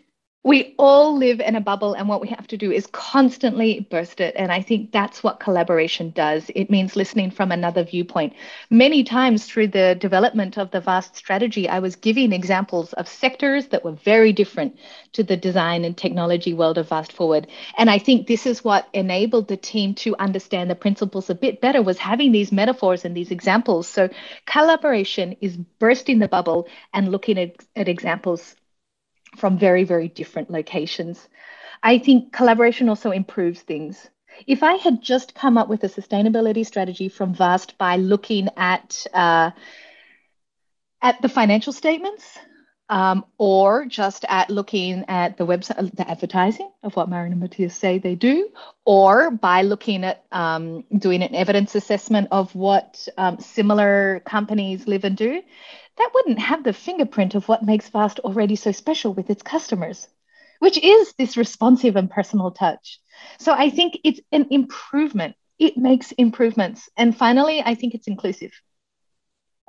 We 0.45 0.75
all 0.77 1.17
live 1.17 1.39
in 1.39 1.55
a 1.55 1.59
bubble 1.59 1.95
and 1.95 2.07
what 2.07 2.21
we 2.21 2.27
have 2.27 2.45
to 2.45 2.55
do 2.55 2.71
is 2.71 2.85
constantly 2.91 3.87
burst 3.89 4.21
it. 4.21 4.35
And 4.37 4.51
i 4.51 4.61
think 4.61 4.91
that's 4.91 5.23
what 5.23 5.39
collaboration 5.39 6.11
does. 6.11 6.51
It 6.53 6.69
means 6.69 6.95
listening 6.95 7.31
from 7.31 7.51
another 7.51 7.83
viewpoint. 7.83 8.33
Many 8.69 9.03
times 9.03 9.47
through 9.47 9.69
the 9.69 9.97
development 9.99 10.59
of 10.59 10.69
the 10.69 10.81
vast 10.81 11.15
strategy 11.15 11.67
i 11.67 11.79
was 11.79 11.95
giving 11.95 12.31
examples 12.31 12.93
of 12.93 13.07
sectors 13.07 13.67
that 13.69 13.83
were 13.83 13.97
very 14.11 14.31
different 14.33 14.77
to 15.13 15.23
the 15.23 15.35
design 15.35 15.83
and 15.83 15.97
technology 15.97 16.53
world 16.53 16.77
of 16.77 16.89
vast 16.89 17.11
forward. 17.11 17.47
And 17.79 17.89
i 17.89 17.97
think 17.97 18.27
this 18.27 18.45
is 18.45 18.63
what 18.63 18.87
enabled 18.93 19.47
the 19.47 19.57
team 19.57 19.95
to 19.95 20.15
understand 20.17 20.69
the 20.69 20.75
principles 20.75 21.31
a 21.31 21.35
bit 21.35 21.59
better 21.59 21.81
was 21.81 21.97
having 21.97 22.31
these 22.31 22.51
metaphors 22.51 23.03
and 23.03 23.17
these 23.17 23.31
examples. 23.31 23.87
So 23.87 24.09
collaboration 24.45 25.35
is 25.41 25.57
bursting 25.57 26.19
the 26.19 26.27
bubble 26.27 26.67
and 26.93 27.11
looking 27.11 27.39
at, 27.39 27.55
at 27.75 27.87
examples 27.87 28.55
from 29.35 29.57
very, 29.57 29.83
very 29.83 30.07
different 30.07 30.49
locations. 30.49 31.27
I 31.83 31.99
think 31.99 32.33
collaboration 32.33 32.89
also 32.89 33.11
improves 33.11 33.61
things. 33.61 34.09
If 34.47 34.63
I 34.63 34.73
had 34.73 35.01
just 35.01 35.35
come 35.35 35.57
up 35.57 35.69
with 35.69 35.83
a 35.83 35.89
sustainability 35.89 36.65
strategy 36.65 37.09
from 37.09 37.33
VAST 37.33 37.77
by 37.77 37.97
looking 37.97 38.49
at 38.57 39.05
uh, 39.13 39.51
at 41.01 41.21
the 41.21 41.29
financial 41.29 41.71
statements, 41.71 42.37
um, 42.89 43.25
or 43.37 43.85
just 43.85 44.25
at 44.29 44.49
looking 44.49 45.05
at 45.07 45.37
the 45.37 45.45
website, 45.45 45.95
the 45.95 46.09
advertising 46.09 46.71
of 46.83 46.95
what 46.95 47.09
Maren 47.09 47.31
and 47.31 47.41
Matthias 47.41 47.75
say 47.75 47.97
they 47.97 48.15
do, 48.15 48.49
or 48.85 49.31
by 49.31 49.63
looking 49.63 50.03
at 50.03 50.23
um, 50.31 50.83
doing 50.97 51.23
an 51.23 51.33
evidence 51.33 51.73
assessment 51.75 52.27
of 52.31 52.53
what 52.53 53.07
um, 53.17 53.39
similar 53.39 54.21
companies 54.25 54.87
live 54.87 55.03
and 55.03 55.17
do, 55.17 55.41
that 55.97 56.11
wouldn't 56.13 56.39
have 56.39 56.63
the 56.63 56.73
fingerprint 56.73 57.35
of 57.35 57.47
what 57.47 57.63
makes 57.63 57.89
Vast 57.89 58.19
already 58.19 58.55
so 58.55 58.71
special 58.71 59.13
with 59.13 59.29
its 59.29 59.43
customers, 59.43 60.07
which 60.59 60.77
is 60.77 61.13
this 61.13 61.37
responsive 61.37 61.95
and 61.95 62.09
personal 62.09 62.51
touch. 62.51 62.99
So 63.39 63.53
I 63.53 63.69
think 63.69 63.99
it's 64.03 64.19
an 64.31 64.47
improvement. 64.51 65.35
It 65.57 65.77
makes 65.77 66.11
improvements. 66.13 66.89
And 66.97 67.15
finally, 67.15 67.61
I 67.65 67.75
think 67.75 67.93
it's 67.93 68.07
inclusive. 68.07 68.51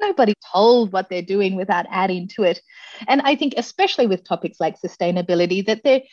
Nobody 0.01 0.35
told 0.53 0.93
what 0.93 1.09
they're 1.09 1.23
doing 1.23 1.57
without 1.57 1.87
adding 1.91 2.29
to 2.37 2.43
it. 2.43 2.61
And 3.09 3.23
I 3.23 3.37
think, 3.37 3.55
especially 3.57 4.07
with 4.07 4.25
topics 4.25 4.61
like 4.61 4.81
sustainability, 4.81 5.65
that 5.67 5.85
they 5.85 6.09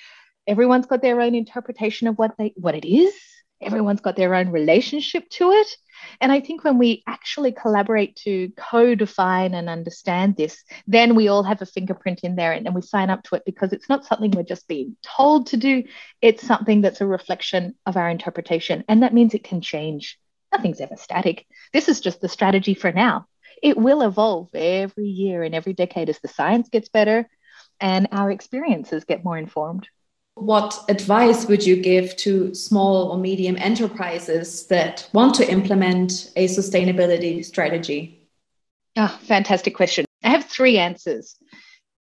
everyone's 0.47 0.85
got 0.85 1.01
their 1.01 1.21
own 1.21 1.35
interpretation 1.35 2.07
of 2.07 2.17
what 2.17 2.35
they 2.37 2.53
what 2.55 2.75
it 2.75 2.87
is. 2.87 3.13
Everyone's 3.61 4.01
got 4.01 4.15
their 4.15 4.35
own 4.35 4.49
relationship 4.49 5.29
to 5.31 5.51
it. 5.51 5.67
And 6.21 6.31
I 6.31 6.39
think 6.39 6.63
when 6.63 6.77
we 6.77 7.03
actually 7.07 7.51
collaborate 7.51 8.15
to 8.17 8.51
co 8.57 8.95
define 8.95 9.53
and 9.53 9.69
understand 9.69 10.35
this, 10.35 10.63
then 10.87 11.15
we 11.15 11.27
all 11.27 11.43
have 11.43 11.61
a 11.61 11.65
fingerprint 11.65 12.21
in 12.23 12.35
there 12.35 12.51
and, 12.51 12.65
and 12.65 12.75
we 12.75 12.81
sign 12.81 13.09
up 13.09 13.23
to 13.23 13.35
it 13.35 13.43
because 13.45 13.73
it's 13.73 13.89
not 13.89 14.05
something 14.05 14.31
we're 14.31 14.43
just 14.43 14.67
being 14.67 14.95
told 15.01 15.47
to 15.47 15.57
do. 15.57 15.83
It's 16.21 16.45
something 16.45 16.81
that's 16.81 17.01
a 17.01 17.05
reflection 17.05 17.75
of 17.85 17.97
our 17.97 18.09
interpretation. 18.09 18.83
And 18.87 19.03
that 19.03 19.13
means 19.13 19.33
it 19.33 19.43
can 19.43 19.61
change. 19.61 20.19
Nothing's 20.51 20.81
ever 20.81 20.97
static. 20.97 21.45
This 21.71 21.89
is 21.89 21.99
just 21.99 22.21
the 22.21 22.29
strategy 22.29 22.73
for 22.73 22.91
now. 22.91 23.25
It 23.61 23.77
will 23.77 24.01
evolve 24.01 24.49
every 24.53 25.07
year 25.07 25.43
and 25.43 25.55
every 25.55 25.73
decade 25.73 26.09
as 26.09 26.19
the 26.19 26.27
science 26.27 26.69
gets 26.69 26.89
better 26.89 27.29
and 27.79 28.07
our 28.11 28.31
experiences 28.31 29.05
get 29.05 29.23
more 29.23 29.37
informed. 29.37 29.87
What 30.35 30.77
advice 30.89 31.45
would 31.47 31.65
you 31.65 31.75
give 31.75 32.15
to 32.17 32.53
small 32.53 33.11
or 33.11 33.17
medium 33.17 33.55
enterprises 33.57 34.65
that 34.67 35.07
want 35.13 35.35
to 35.35 35.49
implement 35.49 36.31
a 36.35 36.47
sustainability 36.47 37.45
strategy? 37.45 38.27
Oh, 38.97 39.19
fantastic 39.23 39.75
question. 39.75 40.05
I 40.23 40.29
have 40.29 40.45
three 40.45 40.77
answers 40.77 41.35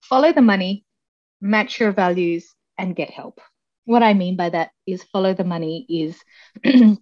follow 0.01 0.33
the 0.33 0.41
money, 0.41 0.85
match 1.41 1.79
your 1.79 1.91
values, 1.91 2.53
and 2.77 2.95
get 2.95 3.09
help. 3.09 3.39
What 3.85 4.03
I 4.03 4.13
mean 4.13 4.35
by 4.35 4.49
that 4.49 4.71
is 4.85 5.03
follow 5.03 5.33
the 5.33 5.43
money 5.43 5.85
is 5.89 6.17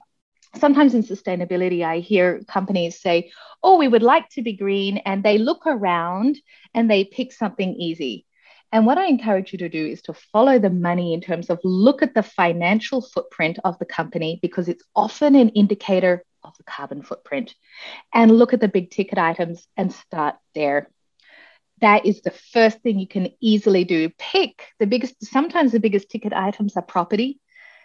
sometimes 0.55 0.93
in 0.93 1.03
sustainability, 1.03 1.83
I 1.83 1.99
hear 1.99 2.41
companies 2.47 3.01
say, 3.01 3.31
Oh, 3.63 3.77
we 3.77 3.87
would 3.87 4.03
like 4.03 4.29
to 4.29 4.41
be 4.41 4.53
green. 4.53 4.97
And 4.97 5.23
they 5.23 5.37
look 5.37 5.63
around 5.65 6.39
and 6.73 6.89
they 6.89 7.05
pick 7.05 7.31
something 7.31 7.73
easy. 7.75 8.25
And 8.71 8.85
what 8.85 8.97
I 8.97 9.07
encourage 9.07 9.51
you 9.51 9.59
to 9.59 9.69
do 9.69 9.85
is 9.85 10.01
to 10.03 10.13
follow 10.13 10.57
the 10.57 10.69
money 10.69 11.13
in 11.13 11.21
terms 11.21 11.49
of 11.49 11.59
look 11.63 12.01
at 12.01 12.13
the 12.13 12.23
financial 12.23 13.01
footprint 13.01 13.59
of 13.63 13.77
the 13.79 13.85
company 13.85 14.39
because 14.41 14.69
it's 14.69 14.83
often 14.95 15.35
an 15.35 15.49
indicator 15.49 16.23
of 16.43 16.55
the 16.57 16.63
carbon 16.63 17.03
footprint 17.03 17.53
and 18.13 18.37
look 18.37 18.53
at 18.53 18.61
the 18.61 18.67
big 18.67 18.89
ticket 18.89 19.17
items 19.17 19.67
and 19.75 19.91
start 19.91 20.35
there. 20.55 20.89
That 21.81 22.05
is 22.05 22.21
the 22.21 22.31
first 22.31 22.79
thing 22.79 22.99
you 22.99 23.07
can 23.07 23.29
easily 23.41 23.83
do. 23.83 24.09
Pick 24.17 24.67
the 24.79 24.87
biggest, 24.87 25.25
sometimes 25.25 25.71
the 25.71 25.79
biggest 25.79 26.09
ticket 26.09 26.31
items 26.31 26.77
are 26.77 26.83
property, 26.83 27.39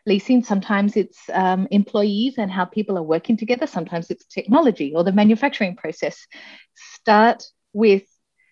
leasing, 0.04 0.44
sometimes 0.44 0.96
it's 0.96 1.18
um, 1.32 1.66
employees 1.70 2.34
and 2.38 2.50
how 2.50 2.64
people 2.64 2.96
are 2.96 3.02
working 3.02 3.36
together, 3.36 3.66
sometimes 3.66 4.10
it's 4.10 4.26
technology 4.26 4.94
or 4.94 5.02
the 5.02 5.12
manufacturing 5.12 5.74
process. 5.76 6.26
Start 6.74 7.44
with 7.72 8.04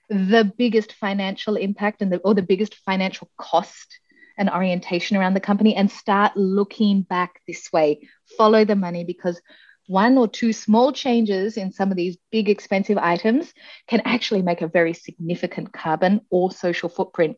the 0.08 0.52
biggest 0.56 0.92
financial 0.94 1.56
impact 1.56 2.02
and 2.02 2.12
the, 2.12 2.18
or 2.18 2.34
the 2.34 2.42
biggest 2.42 2.76
financial 2.76 3.30
cost 3.36 3.98
and 4.36 4.50
orientation 4.50 5.16
around 5.16 5.34
the 5.34 5.40
company 5.40 5.74
and 5.74 5.90
start 5.90 6.36
looking 6.36 7.02
back 7.02 7.40
this 7.46 7.72
way. 7.72 8.08
Follow 8.36 8.64
the 8.64 8.76
money 8.76 9.04
because 9.04 9.40
one 9.86 10.16
or 10.16 10.26
two 10.26 10.52
small 10.52 10.92
changes 10.92 11.56
in 11.56 11.72
some 11.72 11.90
of 11.90 11.96
these 11.96 12.16
big 12.32 12.48
expensive 12.48 12.98
items 12.98 13.52
can 13.86 14.00
actually 14.04 14.42
make 14.42 14.62
a 14.62 14.68
very 14.68 14.94
significant 14.94 15.72
carbon 15.72 16.20
or 16.30 16.50
social 16.50 16.88
footprint. 16.88 17.36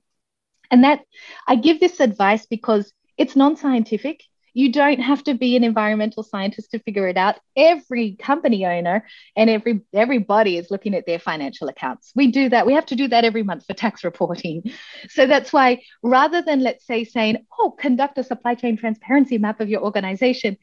And 0.71 0.85
that 0.85 1.01
I 1.47 1.57
give 1.57 1.81
this 1.81 2.01
advice 2.01 2.47
because 2.47 2.93
it's 3.17 3.37
non 3.37 3.57
scientific. 3.57 4.23
You 4.57 4.73
don't 4.73 5.01
have 5.01 5.23
to 5.25 5.35
be 5.35 5.55
an 5.55 5.65
environmental 5.65 6.23
scientist 6.23 6.71
to 6.71 6.79
figure 6.79 7.07
it 7.07 7.19
out. 7.19 7.39
Every 7.55 8.17
company 8.17 8.65
owner 8.65 9.07
and 9.37 9.51
every 9.51 9.83
everybody 9.93 10.57
is 10.57 10.71
looking 10.71 10.95
at 10.95 11.05
their 11.05 11.19
financial 11.19 11.69
accounts. 11.69 12.13
We 12.15 12.29
do 12.29 12.49
that. 12.49 12.65
We 12.65 12.73
have 12.73 12.87
to 12.87 12.97
do 12.97 13.07
that 13.09 13.27
every 13.27 13.43
month 13.43 13.67
for 13.67 13.75
tax 13.75 14.03
reporting. 14.03 14.73
So 15.11 15.27
that's 15.27 15.53
why 15.53 15.83
rather 16.03 16.41
than 16.41 16.61
let's 16.61 16.87
say 16.87 17.05
saying, 17.05 17.45
"Oh, 17.59 17.71
conduct 17.71 18.17
a 18.19 18.25
supply 18.25 18.55
chain 18.55 18.79
transparency 18.79 19.37
map 19.37 19.61
of 19.61 19.69
your 19.69 19.83
organization," 19.83 20.57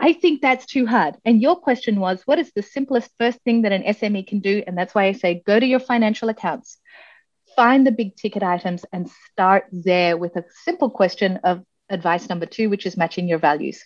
I 0.00 0.14
think 0.14 0.42
that's 0.42 0.66
too 0.66 0.84
hard. 0.86 1.14
And 1.24 1.40
your 1.40 1.56
question 1.56 2.00
was, 2.00 2.22
what 2.24 2.40
is 2.40 2.52
the 2.52 2.62
simplest 2.62 3.10
first 3.18 3.38
thing 3.44 3.62
that 3.62 3.72
an 3.72 3.84
SME 3.84 4.26
can 4.26 4.40
do? 4.40 4.64
And 4.66 4.76
that's 4.76 4.94
why 4.96 5.04
I 5.04 5.12
say 5.12 5.42
go 5.46 5.60
to 5.60 5.66
your 5.66 5.80
financial 5.80 6.28
accounts 6.28 6.78
find 7.56 7.86
the 7.86 7.90
big 7.90 8.14
ticket 8.14 8.42
items 8.42 8.84
and 8.92 9.10
start 9.32 9.64
there 9.72 10.16
with 10.16 10.36
a 10.36 10.44
simple 10.64 10.90
question 10.90 11.40
of 11.42 11.64
advice 11.90 12.28
number 12.28 12.46
two, 12.46 12.70
which 12.70 12.86
is 12.86 12.96
matching 12.96 13.28
your 13.28 13.38
values. 13.38 13.84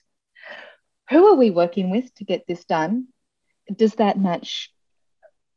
Who 1.10 1.26
are 1.26 1.36
we 1.36 1.50
working 1.50 1.90
with 1.90 2.12
to 2.16 2.24
get 2.24 2.46
this 2.46 2.64
done? 2.64 3.08
Does 3.74 3.94
that 3.96 4.18
match 4.18 4.72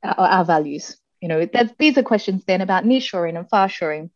our, 0.03 0.27
our 0.27 0.45
values? 0.45 0.97
You 1.21 1.29
know, 1.29 1.45
that, 1.45 1.77
these 1.77 1.97
are 1.97 2.03
questions 2.03 2.43
then 2.45 2.61
about 2.61 2.83
nearshoring 2.83 3.37
and 3.37 3.49
farshoring. 3.49 4.09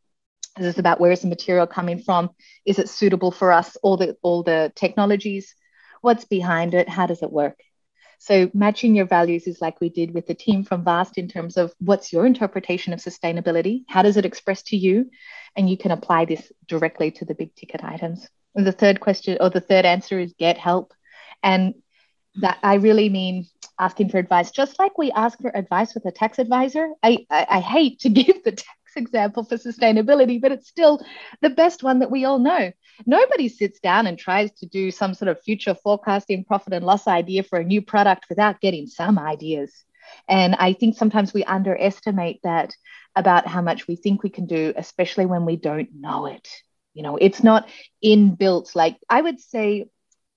This 0.58 0.74
is 0.74 0.80
about 0.80 1.00
where 1.00 1.12
is 1.12 1.22
the 1.22 1.28
material 1.28 1.68
coming 1.68 2.00
from? 2.00 2.32
Is 2.66 2.80
it 2.80 2.90
suitable 2.90 3.32
for 3.32 3.52
us? 3.52 3.78
All 3.78 3.98
the 3.98 4.18
all 4.22 4.44
the 4.44 4.72
technologies. 4.76 5.56
What's 6.02 6.26
behind 6.26 6.74
it? 6.74 6.90
How 6.90 7.06
does 7.06 7.24
it 7.24 7.32
work? 7.32 7.60
So 8.20 8.52
matching 8.54 8.96
your 8.96 9.06
values 9.06 9.48
is 9.48 9.62
like 9.62 9.80
we 9.80 9.90
did 9.90 10.14
with 10.14 10.28
the 10.28 10.36
team 10.36 10.64
from 10.64 10.84
Vast 10.84 11.18
in 11.18 11.30
terms 11.30 11.56
of 11.56 11.74
what's 11.80 12.12
your 12.12 12.26
interpretation 12.26 12.92
of 12.92 13.00
sustainability? 13.00 13.86
How 13.88 14.02
does 14.02 14.18
it 14.18 14.26
express 14.26 14.62
to 14.64 14.78
you? 14.78 15.10
And 15.56 15.70
you 15.70 15.78
can 15.78 15.92
apply 15.92 16.26
this 16.26 16.52
directly 16.68 17.12
to 17.12 17.26
the 17.26 17.34
big 17.34 17.56
ticket 17.56 17.82
items. 17.84 18.28
And 18.56 18.68
the 18.68 18.74
third 18.74 19.00
question 19.00 19.38
or 19.40 19.50
the 19.50 19.62
third 19.62 19.86
answer 19.86 20.20
is 20.20 20.34
get 20.38 20.58
help. 20.58 20.94
And 21.42 21.76
that 22.36 22.60
I 22.62 22.76
really 22.76 23.10
mean 23.10 23.48
asking 23.80 24.10
for 24.10 24.18
advice, 24.18 24.52
just 24.52 24.78
like 24.80 24.98
we 24.98 25.12
ask 25.12 25.40
for 25.40 25.56
advice 25.56 25.94
with 25.94 26.06
a 26.06 26.12
tax 26.12 26.40
advisor. 26.40 26.90
I, 27.02 27.26
I, 27.30 27.48
I 27.50 27.60
hate 27.62 28.00
to 28.02 28.10
give 28.20 28.44
the 28.44 28.52
tax 28.52 28.79
example 28.96 29.44
for 29.44 29.58
sustainability, 29.58 30.42
but 30.42 30.52
it's 30.52 30.70
still 30.70 31.04
the 31.42 31.50
best 31.50 31.84
one 31.84 32.00
that 32.00 32.12
we 32.12 32.26
all 32.26 32.40
know. 32.40 32.72
Nobody 33.06 33.50
sits 33.50 33.80
down 33.80 34.08
and 34.08 34.18
tries 34.18 34.52
to 34.60 34.66
do 34.66 34.92
some 34.92 35.14
sort 35.14 35.30
of 35.30 35.42
future 35.42 35.76
forecasting 35.76 36.44
profit 36.44 36.74
and 36.74 36.86
loss 36.86 37.08
idea 37.08 37.44
for 37.44 37.60
a 37.60 37.64
new 37.64 37.82
product 37.82 38.26
without 38.30 38.62
getting 38.62 38.88
some 38.88 39.18
ideas. 39.18 39.74
And 40.28 40.56
I 40.56 40.74
think 40.74 40.98
sometimes 40.98 41.34
we 41.34 41.44
underestimate 41.44 42.42
that 42.44 42.74
about 43.16 43.48
how 43.48 43.62
much 43.62 43.88
we 43.88 43.96
think 43.96 44.24
we 44.24 44.30
can 44.30 44.46
do, 44.46 44.74
especially 44.76 45.26
when 45.26 45.46
we 45.46 45.56
don't 45.56 45.90
know 45.94 46.26
it. 46.26 46.48
You 46.94 47.04
know, 47.04 47.18
it's 47.18 47.44
not 47.44 47.70
inbuilt. 48.04 48.76
Like 48.76 48.98
I 49.10 49.22
would 49.22 49.40
say, 49.40 49.86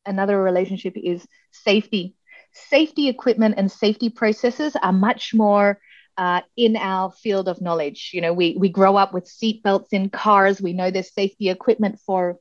another 0.05 0.41
relationship 0.41 0.95
is 0.97 1.27
safety. 1.51 2.15
Safety 2.53 3.09
equipment 3.09 3.55
and 3.57 3.71
safety 3.71 4.11
processes 4.11 4.77
are 4.81 4.93
much 4.93 5.33
more 5.33 5.81
uh, 6.17 6.43
in 6.57 6.77
our 6.77 7.11
field 7.11 7.49
of 7.49 7.61
knowledge. 7.61 8.11
You 8.13 8.21
know, 8.21 8.33
we 8.33 8.57
we 8.59 8.69
grow 8.69 8.97
up 8.97 9.13
with 9.13 9.27
seat 9.27 9.63
belts 9.63 9.93
in 9.93 10.11
cars. 10.11 10.61
We 10.61 10.73
know 10.73 10.91
there's 10.91 11.13
safety 11.13 11.49
equipment 11.49 12.01
for 12.07 12.39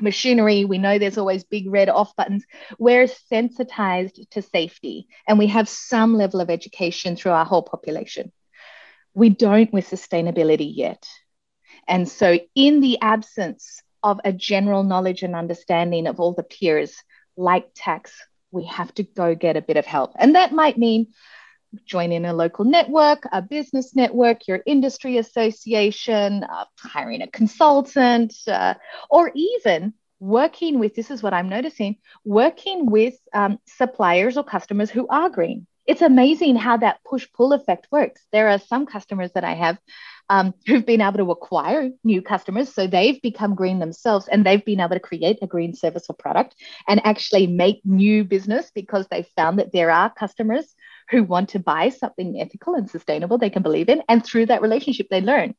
machinery. 0.00 0.64
We 0.64 0.78
know 0.78 0.98
there's 0.98 1.18
always 1.18 1.44
big 1.44 1.70
red 1.70 1.88
off 1.88 2.16
buttons. 2.16 2.44
We're 2.78 3.06
sensitized 3.06 4.30
to 4.32 4.42
safety 4.42 5.08
and 5.28 5.38
we 5.38 5.48
have 5.48 5.68
some 5.68 6.14
level 6.14 6.40
of 6.40 6.50
education 6.50 7.16
through 7.16 7.32
our 7.32 7.44
whole 7.44 7.62
population. 7.62 8.32
We 9.14 9.28
don't 9.28 9.72
with 9.72 9.90
sustainability 9.90 10.70
yet. 10.74 11.06
And 11.88 12.08
so, 12.08 12.38
in 12.54 12.80
the 12.80 13.00
absence 13.00 13.82
of 14.02 14.20
a 14.24 14.32
general 14.32 14.82
knowledge 14.82 15.22
and 15.22 15.34
understanding 15.34 16.06
of 16.06 16.20
all 16.20 16.32
the 16.32 16.42
peers, 16.42 16.94
like 17.36 17.68
tax, 17.74 18.12
we 18.50 18.64
have 18.66 18.92
to 18.94 19.02
go 19.02 19.34
get 19.34 19.56
a 19.56 19.62
bit 19.62 19.76
of 19.76 19.86
help. 19.86 20.12
And 20.18 20.34
that 20.34 20.52
might 20.52 20.78
mean 20.78 21.08
joining 21.84 22.24
a 22.24 22.32
local 22.32 22.64
network, 22.64 23.24
a 23.32 23.42
business 23.42 23.94
network, 23.94 24.48
your 24.48 24.60
industry 24.66 25.18
association, 25.18 26.44
uh, 26.44 26.64
hiring 26.78 27.22
a 27.22 27.28
consultant, 27.28 28.34
uh, 28.46 28.74
or 29.08 29.30
even 29.34 29.94
working 30.20 30.78
with 30.78 30.94
this 30.94 31.10
is 31.10 31.22
what 31.22 31.32
I'm 31.32 31.48
noticing 31.48 31.96
working 32.24 32.90
with 32.90 33.14
um, 33.32 33.58
suppliers 33.66 34.36
or 34.36 34.44
customers 34.44 34.90
who 34.90 35.08
are 35.08 35.30
green. 35.30 35.66
It's 35.86 36.02
amazing 36.02 36.56
how 36.56 36.76
that 36.76 37.00
push 37.04 37.26
pull 37.34 37.52
effect 37.52 37.88
works. 37.90 38.24
There 38.30 38.48
are 38.50 38.58
some 38.58 38.86
customers 38.86 39.32
that 39.32 39.44
I 39.44 39.54
have 39.54 39.78
um, 40.28 40.54
who've 40.66 40.86
been 40.86 41.00
able 41.00 41.18
to 41.18 41.30
acquire 41.32 41.90
new 42.04 42.22
customers. 42.22 42.72
So 42.72 42.86
they've 42.86 43.20
become 43.20 43.56
green 43.56 43.80
themselves 43.80 44.28
and 44.28 44.46
they've 44.46 44.64
been 44.64 44.78
able 44.78 44.94
to 44.94 45.00
create 45.00 45.38
a 45.42 45.46
green 45.46 45.74
service 45.74 46.06
or 46.08 46.14
product 46.14 46.54
and 46.86 47.04
actually 47.04 47.48
make 47.48 47.80
new 47.84 48.22
business 48.22 48.70
because 48.72 49.08
they 49.08 49.24
found 49.34 49.58
that 49.58 49.72
there 49.72 49.90
are 49.90 50.08
customers 50.08 50.72
who 51.10 51.24
want 51.24 51.50
to 51.50 51.58
buy 51.58 51.88
something 51.88 52.40
ethical 52.40 52.74
and 52.74 52.88
sustainable 52.88 53.38
they 53.38 53.50
can 53.50 53.62
believe 53.62 53.88
in. 53.88 54.02
And 54.08 54.24
through 54.24 54.46
that 54.46 54.62
relationship, 54.62 55.08
they 55.10 55.20
learn. 55.20 55.54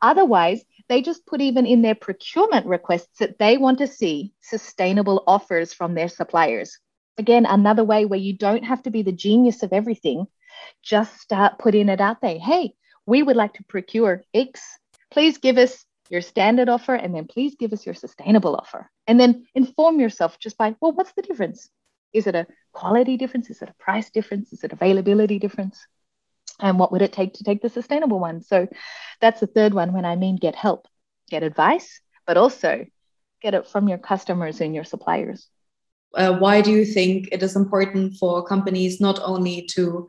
Otherwise, 0.00 0.64
they 0.88 1.02
just 1.02 1.24
put 1.26 1.40
even 1.40 1.66
in 1.66 1.82
their 1.82 1.94
procurement 1.94 2.66
requests 2.66 3.18
that 3.18 3.38
they 3.38 3.56
want 3.56 3.78
to 3.78 3.86
see 3.86 4.34
sustainable 4.40 5.22
offers 5.26 5.72
from 5.72 5.94
their 5.94 6.08
suppliers. 6.08 6.78
Again, 7.18 7.46
another 7.46 7.84
way 7.84 8.04
where 8.04 8.18
you 8.18 8.36
don't 8.36 8.64
have 8.64 8.82
to 8.82 8.90
be 8.90 9.02
the 9.02 9.12
genius 9.12 9.62
of 9.62 9.72
everything, 9.72 10.26
just 10.82 11.20
start 11.20 11.58
putting 11.58 11.88
it 11.88 12.00
out 12.00 12.20
there. 12.20 12.38
Hey, 12.38 12.74
we 13.06 13.22
would 13.22 13.36
like 13.36 13.54
to 13.54 13.64
procure 13.64 14.22
X. 14.34 14.60
Please 15.10 15.38
give 15.38 15.58
us 15.58 15.84
your 16.08 16.20
standard 16.20 16.68
offer 16.68 16.94
and 16.94 17.14
then 17.14 17.26
please 17.26 17.54
give 17.58 17.72
us 17.72 17.86
your 17.86 17.94
sustainable 17.94 18.56
offer. 18.56 18.90
And 19.06 19.18
then 19.18 19.46
inform 19.54 20.00
yourself 20.00 20.38
just 20.38 20.58
by, 20.58 20.74
well, 20.80 20.92
what's 20.92 21.12
the 21.12 21.22
difference? 21.22 21.70
Is 22.12 22.26
it 22.26 22.34
a 22.34 22.46
quality 22.72 23.16
difference? 23.16 23.50
Is 23.50 23.62
it 23.62 23.70
a 23.70 23.82
price 23.82 24.10
difference? 24.10 24.52
Is 24.52 24.64
it 24.64 24.72
availability 24.72 25.38
difference? 25.38 25.86
And 26.60 26.78
what 26.78 26.92
would 26.92 27.02
it 27.02 27.12
take 27.12 27.34
to 27.34 27.44
take 27.44 27.62
the 27.62 27.68
sustainable 27.68 28.20
one? 28.20 28.42
So 28.42 28.68
that's 29.20 29.40
the 29.40 29.46
third 29.46 29.74
one 29.74 29.92
when 29.92 30.04
I 30.04 30.16
mean 30.16 30.36
get 30.36 30.54
help, 30.54 30.86
get 31.30 31.42
advice, 31.42 32.00
but 32.26 32.36
also 32.36 32.86
get 33.40 33.54
it 33.54 33.66
from 33.66 33.88
your 33.88 33.98
customers 33.98 34.60
and 34.60 34.74
your 34.74 34.84
suppliers. 34.84 35.48
Uh, 36.14 36.36
why 36.38 36.60
do 36.60 36.70
you 36.70 36.84
think 36.84 37.28
it 37.32 37.42
is 37.42 37.56
important 37.56 38.16
for 38.16 38.44
companies 38.44 39.00
not 39.00 39.18
only 39.22 39.62
to 39.62 40.06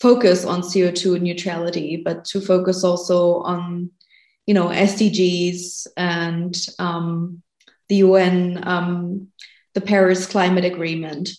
focus 0.00 0.44
on 0.44 0.62
CO2 0.62 1.20
neutrality, 1.20 2.02
but 2.04 2.24
to 2.26 2.40
focus 2.40 2.84
also 2.84 3.40
on, 3.42 3.90
you 4.46 4.54
know, 4.54 4.68
SDGs 4.68 5.86
and 5.96 6.54
um, 6.78 7.42
the 7.88 7.96
UN 7.96 8.66
um, 8.66 9.28
the 9.74 9.80
Paris 9.80 10.26
Climate 10.26 10.64
Agreement 10.64 11.30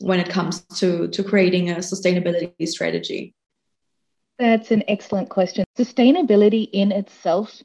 when 0.00 0.20
it 0.20 0.28
comes 0.28 0.62
to, 0.76 1.08
to 1.08 1.22
creating 1.22 1.70
a 1.70 1.76
sustainability 1.76 2.66
strategy? 2.66 3.34
That's 4.38 4.70
an 4.70 4.82
excellent 4.88 5.28
question. 5.28 5.64
Sustainability 5.78 6.68
in 6.72 6.92
itself 6.92 7.62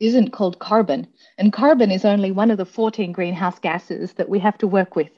isn't 0.00 0.30
called 0.30 0.58
carbon, 0.58 1.06
and 1.38 1.52
carbon 1.52 1.90
is 1.90 2.04
only 2.04 2.32
one 2.32 2.50
of 2.50 2.56
the 2.56 2.64
14 2.64 3.12
greenhouse 3.12 3.58
gases 3.58 4.14
that 4.14 4.28
we 4.28 4.38
have 4.38 4.58
to 4.58 4.66
work 4.66 4.96
with. 4.96 5.10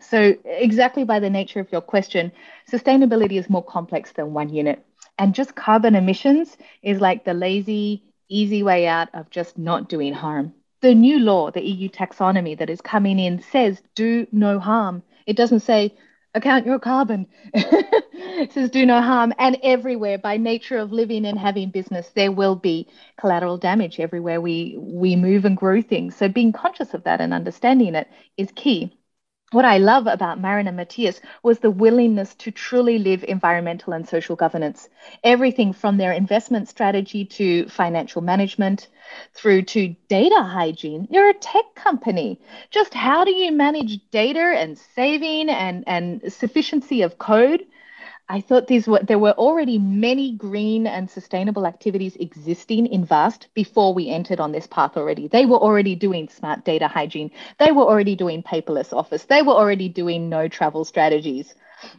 So, 0.00 0.34
exactly 0.44 1.04
by 1.04 1.20
the 1.20 1.30
nature 1.30 1.60
of 1.60 1.70
your 1.70 1.82
question, 1.82 2.32
sustainability 2.70 3.38
is 3.38 3.50
more 3.50 3.62
complex 3.62 4.12
than 4.12 4.32
one 4.32 4.48
unit. 4.48 4.84
And 5.18 5.34
just 5.34 5.54
carbon 5.54 5.94
emissions 5.94 6.56
is 6.82 7.00
like 7.00 7.24
the 7.24 7.34
lazy, 7.34 8.02
easy 8.28 8.62
way 8.62 8.86
out 8.86 9.10
of 9.14 9.30
just 9.30 9.58
not 9.58 9.88
doing 9.88 10.14
harm 10.14 10.54
the 10.80 10.94
new 10.94 11.18
law, 11.18 11.50
the 11.50 11.62
EU 11.64 11.88
taxonomy 11.88 12.56
that 12.58 12.70
is 12.70 12.80
coming 12.80 13.18
in, 13.18 13.42
says 13.42 13.82
do 13.94 14.26
no 14.32 14.58
harm. 14.58 15.02
It 15.26 15.36
doesn't 15.36 15.60
say 15.60 15.94
account 16.34 16.66
your 16.66 16.78
carbon. 16.78 17.26
it 17.54 18.52
says 18.52 18.70
do 18.70 18.86
no 18.86 19.00
harm. 19.02 19.32
And 19.38 19.58
everywhere, 19.62 20.18
by 20.18 20.36
nature 20.36 20.78
of 20.78 20.92
living 20.92 21.26
and 21.26 21.38
having 21.38 21.70
business, 21.70 22.10
there 22.14 22.32
will 22.32 22.56
be 22.56 22.88
collateral 23.18 23.58
damage 23.58 24.00
everywhere 24.00 24.40
we 24.40 24.76
we 24.78 25.16
move 25.16 25.44
and 25.44 25.56
grow 25.56 25.82
things. 25.82 26.16
So 26.16 26.28
being 26.28 26.52
conscious 26.52 26.94
of 26.94 27.04
that 27.04 27.20
and 27.20 27.34
understanding 27.34 27.94
it 27.94 28.08
is 28.36 28.50
key 28.54 28.96
what 29.52 29.64
I 29.64 29.78
love 29.78 30.06
about 30.06 30.40
Maren 30.40 30.68
and 30.68 30.76
Matthias 30.76 31.20
was 31.42 31.58
the 31.58 31.70
willingness 31.70 32.34
to 32.36 32.50
truly 32.50 32.98
live 32.98 33.24
environmental 33.24 33.92
and 33.92 34.08
social 34.08 34.36
governance. 34.36 34.88
Everything 35.24 35.72
from 35.72 35.96
their 35.96 36.12
investment 36.12 36.68
strategy 36.68 37.24
to 37.24 37.68
financial 37.68 38.22
management 38.22 38.88
through 39.34 39.62
to 39.62 39.96
data 40.08 40.42
hygiene. 40.42 41.08
You're 41.10 41.30
a 41.30 41.34
tech 41.34 41.64
company. 41.74 42.40
Just 42.70 42.94
how 42.94 43.24
do 43.24 43.32
you 43.32 43.50
manage 43.50 43.98
data 44.10 44.40
and 44.40 44.78
saving 44.78 45.50
and, 45.50 45.82
and 45.86 46.32
sufficiency 46.32 47.02
of 47.02 47.18
code? 47.18 47.66
I 48.32 48.40
thought 48.40 48.68
these 48.68 48.86
were 48.86 49.00
there 49.02 49.18
were 49.18 49.32
already 49.32 49.76
many 49.76 50.30
green 50.30 50.86
and 50.86 51.10
sustainable 51.10 51.66
activities 51.66 52.14
existing 52.14 52.86
in 52.86 53.04
Vast 53.04 53.48
before 53.54 53.92
we 53.92 54.08
entered 54.08 54.38
on 54.38 54.52
this 54.52 54.68
path 54.68 54.96
already. 54.96 55.26
They 55.26 55.46
were 55.46 55.56
already 55.56 55.96
doing 55.96 56.28
smart 56.28 56.64
data 56.64 56.86
hygiene. 56.86 57.32
They 57.58 57.72
were 57.72 57.82
already 57.82 58.14
doing 58.14 58.44
paperless 58.44 58.92
office. 58.92 59.24
They 59.24 59.42
were 59.42 59.54
already 59.54 59.88
doing 59.88 60.28
no 60.28 60.46
travel 60.46 60.84
strategies. 60.84 61.56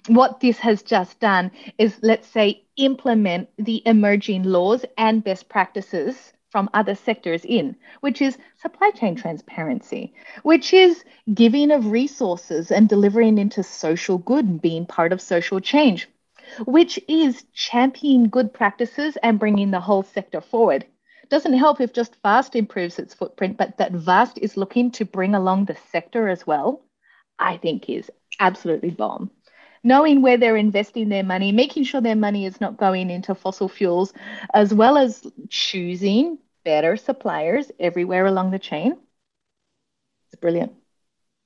What 0.08 0.40
this 0.40 0.58
has 0.60 0.84
just 0.84 1.20
done 1.20 1.52
is 1.78 2.00
let's 2.02 2.30
say 2.30 2.64
implement 2.78 3.50
the 3.58 3.84
emerging 3.86 4.44
laws 4.44 4.86
and 4.98 5.22
best 5.22 5.50
practices 5.50 6.32
from 6.50 6.70
other 6.74 6.96
sectors 6.96 7.44
in, 7.44 7.76
which 8.00 8.22
is 8.22 8.38
supply 8.62 8.92
chain 8.92 9.16
transparency, 9.16 10.14
which 10.44 10.74
is 10.74 11.04
giving 11.34 11.72
of 11.72 11.88
resources 11.92 12.72
and 12.72 12.88
delivering 12.88 13.38
into 13.38 13.64
social 13.64 14.18
good 14.18 14.46
and 14.46 14.62
being 14.62 14.86
part 14.86 15.12
of 15.12 15.20
social 15.20 15.60
change 15.60 16.08
which 16.66 17.00
is 17.08 17.46
championing 17.54 18.30
good 18.30 18.54
practices 18.54 19.18
and 19.24 19.40
bringing 19.40 19.72
the 19.72 19.80
whole 19.80 20.04
sector 20.04 20.42
forward. 20.42 20.86
Doesn't 21.30 21.54
help 21.54 21.80
if 21.80 21.94
just 21.94 22.18
Vast 22.24 22.56
improves 22.56 23.00
its 23.00 23.14
footprint, 23.14 23.58
but 23.58 23.78
that 23.78 23.94
Vast 23.94 24.38
is 24.40 24.58
looking 24.58 24.92
to 24.92 25.06
bring 25.06 25.34
along 25.34 25.66
the 25.66 25.78
sector 25.92 26.28
as 26.28 26.46
well, 26.46 26.84
I 27.40 27.58
think 27.58 27.90
is 27.90 28.12
absolutely 28.40 28.90
bomb. 28.90 29.32
Knowing 29.84 30.22
where 30.22 30.38
they're 30.38 30.58
investing 30.58 31.10
their 31.10 31.24
money, 31.24 31.52
making 31.52 31.86
sure 31.86 32.02
their 32.02 32.16
money 32.16 32.46
is 32.46 32.62
not 32.62 32.78
going 32.78 33.10
into 33.10 33.34
fossil 33.34 33.70
fuels, 33.70 34.14
as 34.54 34.74
well 34.74 34.98
as 34.98 35.26
choosing 35.50 36.38
better 36.64 36.98
suppliers 36.98 37.72
everywhere 37.80 38.26
along 38.26 38.52
the 38.52 38.60
chain. 38.60 38.96
It's 40.28 40.40
brilliant. 40.40 40.74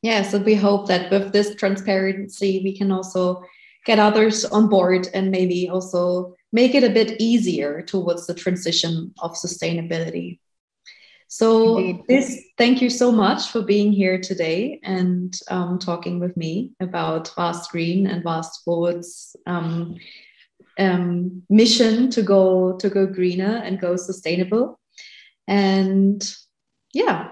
Yes, 0.01 0.33
and 0.33 0.45
we 0.45 0.55
hope 0.55 0.87
that 0.87 1.09
with 1.11 1.31
this 1.31 1.55
transparency, 1.55 2.61
we 2.63 2.77
can 2.77 2.91
also 2.91 3.43
get 3.85 3.99
others 3.99 4.43
on 4.45 4.67
board 4.67 5.07
and 5.13 5.31
maybe 5.31 5.69
also 5.69 6.35
make 6.51 6.75
it 6.75 6.83
a 6.83 6.89
bit 6.89 7.19
easier 7.19 7.81
towards 7.81 8.27
the 8.27 8.33
transition 8.33 9.13
of 9.19 9.33
sustainability. 9.33 10.39
So, 11.27 11.77
Indeed. 11.77 12.03
this 12.07 12.43
thank 12.57 12.81
you 12.81 12.89
so 12.89 13.11
much 13.11 13.49
for 13.49 13.61
being 13.61 13.91
here 13.91 14.19
today 14.19 14.79
and 14.83 15.37
um, 15.49 15.79
talking 15.79 16.19
with 16.19 16.37
me 16.37 16.71
about 16.79 17.33
Vast 17.35 17.71
Green 17.71 18.07
and 18.07 18.23
Vast 18.23 18.63
Forward's 18.63 19.35
um, 19.45 19.95
um, 20.77 21.43
mission 21.49 22.09
to 22.11 22.21
go 22.21 22.77
to 22.77 22.89
go 22.89 23.05
greener 23.05 23.57
and 23.63 23.79
go 23.79 23.95
sustainable. 23.95 24.79
And 25.47 26.23
yeah, 26.93 27.29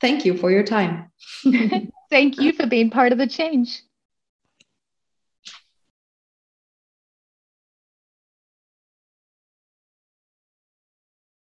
thank 0.00 0.24
you 0.24 0.36
for 0.36 0.50
your 0.50 0.64
time. 0.64 1.10
thank 2.10 2.40
you 2.40 2.52
for 2.52 2.66
being 2.66 2.90
part 2.90 3.12
of 3.12 3.18
the 3.18 3.26
change. 3.26 3.82